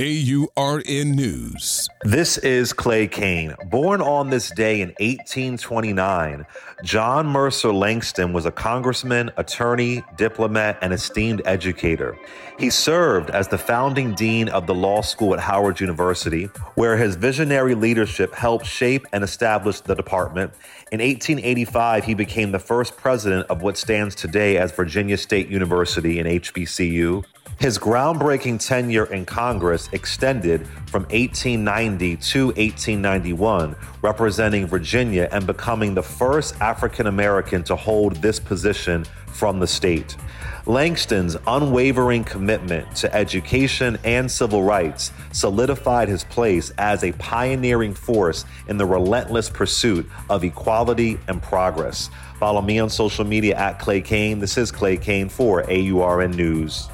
AURN 0.00 1.12
News. 1.12 1.86
This 2.04 2.38
is 2.38 2.72
Clay 2.72 3.06
Cane. 3.06 3.54
Born 3.66 4.00
on 4.00 4.30
this 4.30 4.50
day 4.50 4.80
in 4.80 4.88
1829, 4.98 6.46
John 6.82 7.26
Mercer 7.26 7.70
Langston 7.70 8.32
was 8.32 8.46
a 8.46 8.50
congressman, 8.50 9.30
attorney, 9.36 10.02
diplomat, 10.16 10.78
and 10.80 10.94
esteemed 10.94 11.42
educator. 11.44 12.16
He 12.58 12.70
served 12.70 13.28
as 13.28 13.48
the 13.48 13.58
founding 13.58 14.14
dean 14.14 14.48
of 14.48 14.66
the 14.66 14.74
law 14.74 15.02
school 15.02 15.34
at 15.34 15.40
Howard 15.40 15.80
University, 15.80 16.44
where 16.76 16.96
his 16.96 17.16
visionary 17.16 17.74
leadership 17.74 18.34
helped 18.34 18.64
shape 18.64 19.06
and 19.12 19.22
establish 19.22 19.80
the 19.80 19.94
department. 19.94 20.54
In 20.92 21.00
1885, 21.00 22.04
he 22.06 22.14
became 22.14 22.52
the 22.52 22.58
first 22.58 22.96
president 22.96 23.48
of 23.50 23.60
what 23.60 23.76
stands 23.76 24.14
today 24.14 24.56
as 24.56 24.72
Virginia 24.72 25.18
State 25.18 25.48
University 25.48 26.18
and 26.18 26.26
HBCU. 26.26 27.22
His 27.60 27.78
groundbreaking 27.78 28.66
tenure 28.66 29.04
in 29.04 29.26
Congress 29.26 29.90
extended 29.92 30.66
from 30.86 31.02
1890 31.02 32.16
to 32.16 32.46
1891, 32.46 33.76
representing 34.00 34.66
Virginia 34.66 35.28
and 35.30 35.46
becoming 35.46 35.92
the 35.92 36.02
first 36.02 36.58
African 36.62 37.06
American 37.06 37.62
to 37.64 37.76
hold 37.76 38.16
this 38.16 38.40
position 38.40 39.04
from 39.26 39.60
the 39.60 39.66
state. 39.66 40.16
Langston's 40.64 41.36
unwavering 41.46 42.24
commitment 42.24 42.96
to 42.96 43.14
education 43.14 43.98
and 44.04 44.30
civil 44.30 44.62
rights 44.62 45.12
solidified 45.32 46.08
his 46.08 46.24
place 46.24 46.72
as 46.78 47.04
a 47.04 47.12
pioneering 47.12 47.92
force 47.92 48.46
in 48.68 48.78
the 48.78 48.86
relentless 48.86 49.50
pursuit 49.50 50.08
of 50.30 50.44
equality 50.44 51.20
and 51.28 51.42
progress. 51.42 52.08
Follow 52.38 52.62
me 52.62 52.78
on 52.78 52.88
social 52.88 53.26
media 53.26 53.54
at 53.56 53.78
Clay 53.78 54.00
Cane. 54.00 54.38
This 54.38 54.56
is 54.56 54.72
Clay 54.72 54.96
Cane 54.96 55.28
for 55.28 55.62
AURN 55.70 56.30
News. 56.30 56.88